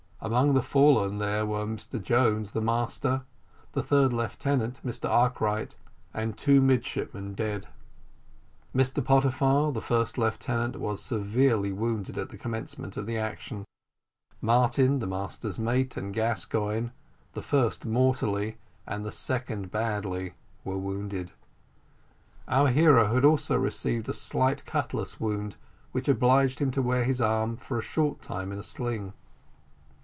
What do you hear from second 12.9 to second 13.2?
of the